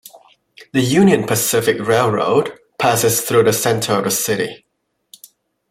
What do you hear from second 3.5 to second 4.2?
center of the